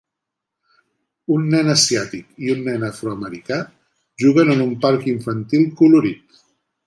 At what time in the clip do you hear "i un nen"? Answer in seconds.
2.47-2.87